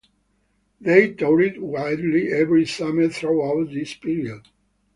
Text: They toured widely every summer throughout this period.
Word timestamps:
They 0.79 1.13
toured 1.13 1.59
widely 1.59 2.33
every 2.33 2.65
summer 2.65 3.07
throughout 3.07 3.69
this 3.71 3.93
period. 3.93 4.47